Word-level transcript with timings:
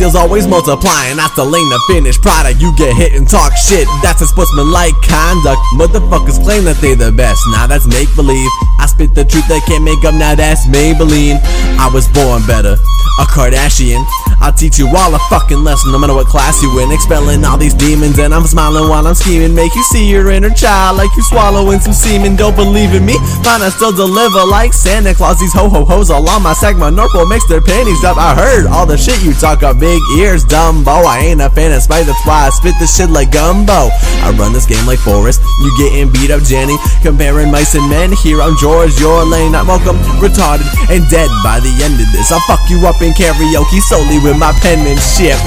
skills 0.00 0.14
always 0.14 0.46
multiplying. 0.46 1.18
That's 1.18 1.36
the 1.36 1.44
lane 1.44 1.68
to 1.68 1.78
finish 1.86 2.18
product. 2.18 2.58
You 2.58 2.74
get 2.74 2.96
hit 2.96 3.12
and 3.12 3.28
talk 3.28 3.52
shit. 3.54 3.86
That's 4.02 4.22
a 4.22 4.26
sportsmanlike 4.26 4.96
conduct. 5.04 5.60
Motherfuckers 5.76 6.42
claim 6.42 6.64
that 6.64 6.80
they 6.80 6.94
the 6.94 7.12
best. 7.12 7.44
Now 7.52 7.66
that's 7.66 7.84
make 7.84 8.08
believe. 8.16 8.48
I 8.80 8.86
spit 8.86 9.12
the 9.14 9.26
truth 9.26 9.46
they 9.46 9.60
can't 9.68 9.84
make 9.84 10.02
up. 10.08 10.14
Now 10.14 10.34
that's 10.34 10.64
Maybelline. 10.66 11.36
I 11.76 11.90
was 11.92 12.08
born 12.16 12.40
better. 12.48 12.80
A 13.20 13.24
Kardashian. 13.28 14.00
I'll 14.40 14.52
teach 14.52 14.78
you 14.78 14.88
all 14.88 15.14
a 15.14 15.18
fucking 15.28 15.62
lesson, 15.62 15.92
no 15.92 15.98
matter 15.98 16.14
what 16.14 16.26
class 16.26 16.62
you 16.62 16.72
in. 16.80 16.90
Expelling 16.90 17.44
all 17.44 17.58
these 17.58 17.74
demons, 17.74 18.18
and 18.18 18.32
I'm 18.32 18.44
smiling 18.44 18.88
while 18.88 19.06
I'm 19.06 19.14
scheming. 19.14 19.54
Make 19.54 19.74
you 19.74 19.82
see 19.84 20.08
your 20.08 20.30
inner 20.30 20.50
child 20.50 20.96
like 20.96 21.14
you 21.16 21.22
swallowing 21.22 21.80
some 21.80 21.92
semen. 21.92 22.36
Don't 22.36 22.56
believe 22.56 22.94
in 22.94 23.04
me? 23.04 23.14
Fine, 23.44 23.62
I 23.62 23.68
still 23.68 23.92
deliver 23.92 24.44
like 24.46 24.72
Santa 24.72 25.14
Claus. 25.14 25.38
These 25.38 25.52
ho 25.52 25.68
ho 25.68 25.84
hoes 25.84 26.10
all 26.10 26.28
on 26.28 26.42
my 26.42 26.54
sack. 26.54 26.76
My 26.76 26.90
Norfolk 26.90 27.28
makes 27.28 27.46
their 27.48 27.60
panties 27.60 28.00
drop. 28.00 28.16
I 28.16 28.34
heard 28.34 28.66
all 28.66 28.86
the 28.86 28.96
shit 28.96 29.22
you 29.22 29.34
talk 29.34 29.62
of 29.62 29.78
big 29.78 30.00
ears, 30.16 30.44
Dumbo. 30.44 31.04
I 31.04 31.20
ain't 31.20 31.40
a 31.40 31.50
fan 31.50 31.72
of 31.72 31.82
Spike, 31.82 32.06
that's 32.06 32.24
why 32.26 32.46
I 32.46 32.50
spit 32.50 32.74
this 32.78 32.96
shit 32.96 33.10
like 33.10 33.32
gumbo. 33.32 33.88
I 34.24 34.32
run 34.36 34.52
this 34.52 34.66
game 34.66 34.84
like 34.86 35.00
Forrest. 35.00 35.40
You 35.60 35.70
getting 35.76 36.12
beat 36.12 36.30
up, 36.30 36.42
Jenny. 36.42 36.76
Comparing 37.02 37.50
mice 37.50 37.74
and 37.74 37.88
men. 37.88 38.12
Here 38.12 38.40
I'm 38.40 38.56
George, 38.56 38.98
your 39.00 39.24
lane. 39.24 39.54
I'm 39.54 39.66
welcome, 39.66 39.96
retarded, 40.20 40.68
and 40.88 41.04
dead 41.10 41.28
by 41.44 41.60
the 41.60 41.72
end 41.84 42.00
of 42.00 42.08
this. 42.12 42.32
I'll 42.32 42.40
fuck 42.48 42.60
you 42.68 42.80
up 42.86 43.00
in 43.02 43.12
karaoke 43.12 43.80
solely 43.88 44.18
with 44.20 44.29
my 44.36 44.52
penmanship. 44.60 45.38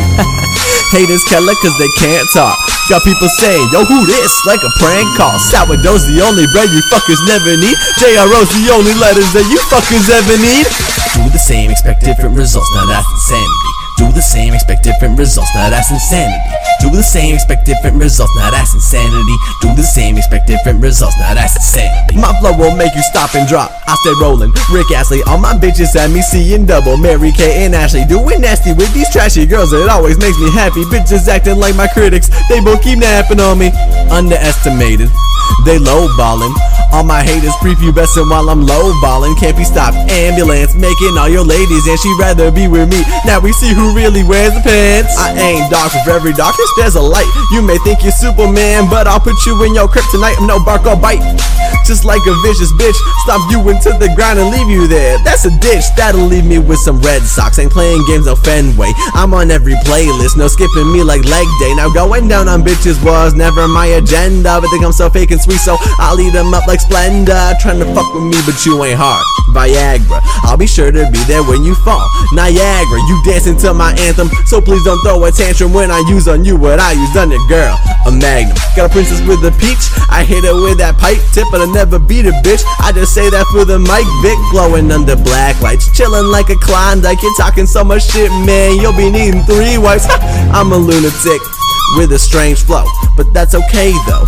Haters 0.93 1.23
killer 1.25 1.55
cause 1.61 1.75
they 1.81 1.89
can't 1.97 2.25
talk. 2.33 2.53
Got 2.89 3.01
people 3.07 3.29
saying, 3.39 3.65
yo, 3.71 3.85
who 3.85 4.05
this? 4.05 4.31
Like 4.45 4.61
a 4.61 4.71
prank 4.77 5.07
call. 5.15 5.33
Sourdough's 5.39 6.05
the 6.05 6.21
only 6.21 6.45
bread 6.51 6.69
you 6.69 6.83
fuckers 6.91 7.21
never 7.25 7.55
need. 7.55 7.77
JRO's 7.97 8.51
the 8.53 8.69
only 8.75 8.93
letters 8.99 9.31
that 9.33 9.47
you 9.47 9.57
fuckers 9.71 10.11
ever 10.11 10.35
need. 10.37 10.67
Do 11.15 11.29
the 11.31 11.39
same, 11.39 11.71
expect 11.71 12.03
different 12.03 12.35
results. 12.35 12.69
Now 12.75 12.85
that's 12.85 13.07
insanity. 13.07 13.71
Do 13.97 14.11
the 14.11 14.21
same, 14.21 14.53
expect 14.53 14.83
different 14.83 15.17
results. 15.17 15.49
Now 15.55 15.69
that's 15.69 15.91
insanity. 15.91 16.62
Do 16.83 16.91
the 16.91 17.01
same, 17.01 17.35
expect 17.35 17.65
different 17.65 17.95
results. 17.95 18.35
Now 18.35 18.51
that's 18.51 18.75
insanity. 18.75 19.37
Do 19.61 19.71
the 19.73 19.87
same, 19.87 20.17
expect 20.17 20.47
different 20.47 20.83
results. 20.83 21.15
Now 21.17 21.33
that's 21.33 21.55
insanity. 21.55 22.19
My 22.19 22.35
flow 22.43 22.51
will 22.51 22.75
make 22.75 22.93
you 22.93 23.01
stop 23.03 23.33
and 23.35 23.47
drop. 23.47 23.71
I 23.87 23.95
stay 24.03 24.11
rolling. 24.19 24.51
Rick 24.67 24.91
Astley, 24.91 25.23
all 25.23 25.39
my 25.39 25.53
bitches 25.53 25.95
at 25.95 26.11
me 26.11 26.21
seeing 26.21 26.65
double. 26.65 26.97
Mary-Kate 26.97 27.63
and 27.63 27.73
Ashley 27.73 28.03
doing 28.03 28.41
nasty 28.41 28.73
with 28.73 28.93
these 28.93 29.09
trashy 29.09 29.45
girls. 29.45 29.71
It 29.71 29.87
always 29.87 30.19
makes 30.19 30.37
me 30.39 30.51
happy. 30.51 30.83
Bitches 30.83 31.27
acting 31.29 31.55
like 31.57 31.75
my 31.75 31.87
critics. 31.87 32.27
They 32.49 32.59
both 32.59 32.83
keep 32.83 32.99
napping 32.99 33.39
on 33.39 33.57
me. 33.59 33.71
Underestimated. 34.11 35.07
They 35.65 35.79
lowballing. 35.79 36.53
All 36.91 37.03
my 37.03 37.23
haters 37.23 37.55
prepubescent 37.63 38.29
while 38.29 38.49
I'm 38.49 38.67
lowballing. 38.67 39.39
Can't 39.39 39.55
be 39.55 39.63
stopped. 39.63 39.95
Ambulance 40.11 40.75
making 40.75 41.17
all 41.17 41.29
your 41.29 41.45
ladies 41.45 41.87
and 41.87 41.97
she'd 41.97 42.19
rather 42.19 42.51
be 42.51 42.67
with 42.67 42.91
me. 42.91 43.01
Now 43.25 43.39
we 43.39 43.53
see 43.53 43.73
who 43.73 43.95
really 43.95 44.23
wears 44.23 44.53
the 44.53 44.61
pants. 44.61 45.15
I 45.17 45.31
ain't 45.33 45.71
dark 45.71 45.93
for 46.05 46.11
every 46.11 46.33
darkness. 46.33 46.69
There's 46.77 46.95
a 46.95 47.01
light. 47.01 47.29
You 47.51 47.61
may 47.61 47.77
think 47.79 48.03
you're 48.03 48.11
Superman, 48.11 48.89
but 48.89 49.07
I'll 49.07 49.19
put 49.19 49.39
you 49.45 49.55
in 49.63 49.73
your 49.73 49.87
kryptonite. 49.87 50.37
I'm 50.37 50.47
no 50.47 50.63
bark 50.63 50.85
or 50.85 50.95
bite. 50.95 51.23
Just 51.85 52.05
like 52.05 52.21
a 52.25 52.35
vicious 52.41 52.71
bitch, 52.73 52.95
stomp 53.23 53.43
you 53.51 53.59
into 53.69 53.91
the 53.99 54.07
ground 54.15 54.39
and 54.39 54.49
leave 54.49 54.69
you 54.69 54.87
there. 54.87 55.17
That's 55.23 55.45
a 55.45 55.51
ditch. 55.59 55.83
That'll 55.97 56.25
leave 56.25 56.45
me 56.45 56.59
with 56.59 56.79
some 56.79 57.01
Red 57.01 57.21
Sox. 57.23 57.59
Ain't 57.59 57.71
playing 57.71 58.03
games 58.07 58.25
no 58.25 58.35
Fenway. 58.35 58.91
I'm 59.13 59.33
on 59.33 59.51
every 59.51 59.75
playlist. 59.83 60.37
No 60.37 60.47
skipping 60.47 60.91
me 60.91 61.03
like 61.03 61.23
leg 61.25 61.47
day. 61.59 61.75
Now 61.75 61.91
going 61.91 62.27
down 62.27 62.47
on 62.47 62.63
bitches 62.63 63.03
was 63.03 63.33
never 63.33 63.67
my 63.67 63.99
agenda. 63.99 64.59
But 64.61 64.69
think 64.69 64.83
I'm 64.83 64.91
so 64.93 65.09
fake 65.09 65.31
and 65.31 65.41
sweet, 65.41 65.59
so 65.59 65.77
I'll 65.99 66.19
eat 66.19 66.31
them 66.31 66.53
up 66.53 66.67
like 66.67 66.79
Splenda. 66.79 67.59
Trying 67.59 67.79
to 67.79 67.85
fuck 67.93 68.13
with 68.13 68.23
me, 68.23 68.39
but 68.45 68.65
you 68.65 68.83
ain't 68.83 68.97
hard. 68.97 69.23
Viagra, 69.53 70.19
I'll 70.43 70.57
be 70.57 70.67
sure 70.67 70.91
to 70.91 71.11
be 71.11 71.23
there 71.25 71.43
when 71.43 71.63
you 71.63 71.75
fall. 71.75 72.09
Niagara, 72.33 72.99
you 73.07 73.21
dancing 73.23 73.57
to 73.57 73.73
my 73.73 73.93
anthem, 73.99 74.29
so 74.45 74.59
please 74.59 74.83
don't 74.83 74.99
throw 75.03 75.23
a 75.25 75.31
tantrum 75.31 75.73
when 75.73 75.91
I 75.91 75.99
use 76.09 76.27
on 76.27 76.43
you 76.43 76.55
what 76.57 76.79
I 76.79 76.93
use 76.93 77.15
on 77.15 77.31
it, 77.31 77.41
girl. 77.47 77.77
A 78.05 78.11
magnum, 78.11 78.57
got 78.75 78.89
a 78.89 78.93
princess 78.93 79.21
with 79.27 79.39
a 79.47 79.51
peach. 79.59 79.79
I 80.09 80.25
hit 80.27 80.43
her 80.43 80.53
with 80.53 80.77
that 80.79 80.97
pipe 80.97 81.19
tip, 81.31 81.47
but 81.51 81.61
I 81.61 81.65
never 81.71 81.99
beat 81.99 82.25
a 82.25 82.35
bitch. 82.43 82.63
I 82.79 82.91
just 82.91 83.13
say 83.15 83.29
that 83.29 83.47
for 83.47 83.63
the 83.63 83.79
mic, 83.79 84.03
Vic 84.19 84.37
glowing 84.51 84.91
under 84.91 85.15
black 85.15 85.61
lights, 85.61 85.87
chilling 85.95 86.27
like 86.27 86.49
a 86.49 86.57
Klondike. 86.57 87.21
You're 87.23 87.37
talking 87.37 87.65
so 87.65 87.83
much 87.83 88.11
shit, 88.11 88.31
man. 88.43 88.75
You'll 88.75 88.97
be 88.97 89.09
needing 89.09 89.43
three 89.43 89.77
wipes. 89.77 90.05
I'm 90.51 90.71
a 90.71 90.77
lunatic 90.77 91.39
with 91.97 92.11
a 92.11 92.19
strange 92.19 92.63
flow, 92.63 92.85
but 93.15 93.33
that's 93.33 93.55
okay 93.55 93.91
though. 94.07 94.25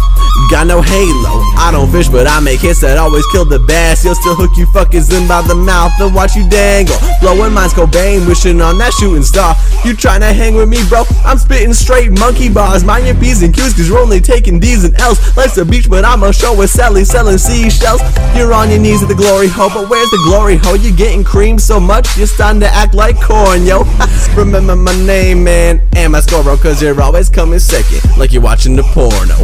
Got 0.52 0.68
no 0.68 0.82
halo. 0.82 1.42
I 1.58 1.70
don't 1.72 1.90
fish, 1.90 2.08
but 2.08 2.28
I 2.28 2.40
make 2.40 2.60
hits 2.60 2.82
that 2.82 2.98
always 2.98 3.26
kill 3.32 3.46
the 3.46 3.58
bass. 3.58 4.04
You'll 4.04 4.16
still 4.16 4.36
hook 4.36 4.52
you 4.58 4.68
fuckers 4.68 5.10
in 5.10 5.28
by 5.28 5.42
the 5.42 5.56
mouth 5.56 5.94
and 6.00 6.14
watch 6.14 6.36
you 6.36 6.48
dangle. 6.48 6.98
Blowing 7.22 7.54
minds 7.54 7.74
Cobain, 7.74 8.28
wishing 8.28 8.62
on 8.62 8.78
that 8.78 8.94
shooting 8.94 9.24
star. 9.24 9.56
You 9.84 9.94
tryna 9.94 10.36
hang 10.36 10.54
with 10.54 10.70
me, 10.70 10.84
bro? 10.88 11.04
I'm 11.24 11.38
spitting 11.38 11.74
straight 11.74 12.12
monkey 12.20 12.50
bars. 12.50 12.84
Mind 12.84 13.08
your 13.08 13.16
P's 13.16 13.42
and 13.42 13.56
Q's, 13.56 13.74
cause 13.74 13.88
you're 13.88 13.98
only 13.98 14.20
taking 14.20 14.60
D's 14.60 14.84
and 14.84 14.94
L's. 15.00 15.18
Life's 15.36 15.58
a 15.58 15.66
beach, 15.66 15.90
but 15.90 16.06
I'm 16.06 16.22
a 16.24 16.34
show 16.34 16.56
with 16.56 16.70
Sally 16.70 17.06
selling 17.06 17.40
seashells. 17.40 18.02
You're 18.36 18.54
on 18.54 18.70
your 18.70 18.80
knees 18.80 19.02
at 19.02 19.10
the 19.10 19.16
glory 19.16 19.48
hole, 19.48 19.70
but 19.74 19.90
where's 19.90 20.10
the 20.12 20.22
glory 20.28 20.58
hole? 20.58 20.76
You're 20.76 20.96
getting 20.96 21.24
cream 21.24 21.58
so 21.58 21.80
much, 21.80 22.18
you're 22.18 22.28
starting 22.28 22.60
to 22.62 22.70
act 22.70 22.94
like 22.94 23.20
corn, 23.22 23.66
yo. 23.66 23.84
Remember 24.36 24.76
my 24.76 24.96
name, 25.06 25.44
man, 25.44 25.82
and 25.96 26.12
my 26.12 26.20
score, 26.20 26.44
bro, 26.44 26.58
cause 26.58 26.82
you're 26.82 27.00
always 27.02 27.30
coming 27.30 27.55
second, 27.60 28.18
like 28.18 28.34
you're 28.34 28.42
watching 28.42 28.76
the 28.76 28.84
porno. 28.84 29.36